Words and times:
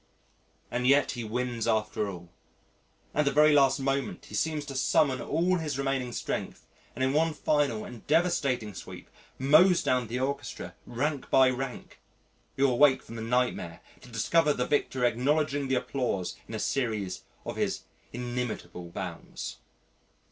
And 0.71 0.87
yet 0.87 1.11
he 1.11 1.23
wins 1.23 1.67
after 1.67 2.09
all. 2.09 2.31
At 3.13 3.25
the 3.25 3.31
very 3.31 3.53
last 3.53 3.79
moment 3.79 4.25
he 4.25 4.33
seems 4.33 4.65
to 4.65 4.75
summon 4.75 5.21
all 5.21 5.57
his 5.57 5.77
remaining 5.77 6.11
strength 6.11 6.65
and 6.95 7.03
in 7.03 7.13
one 7.13 7.35
final 7.35 7.85
and 7.85 8.07
devastating 8.07 8.73
sweep 8.73 9.11
mows 9.37 9.83
down 9.83 10.07
the 10.07 10.17
orchestra 10.19 10.73
rank 10.87 11.29
by 11.29 11.51
rank.... 11.51 11.99
You 12.57 12.67
awake 12.71 13.03
from 13.03 13.15
the 13.15 13.21
nightmare 13.21 13.81
to 14.01 14.09
discover 14.09 14.53
the 14.53 14.65
victor 14.65 15.05
acknowledging 15.05 15.67
the 15.67 15.75
applause 15.75 16.35
in 16.47 16.55
a 16.55 16.59
series 16.59 17.21
of 17.45 17.57
his 17.57 17.81
inimitable 18.11 18.89
bows. 18.89 19.57